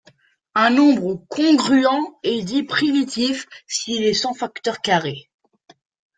[0.55, 5.29] Un nombre congruent est dit primitif s'il est sans facteur carré.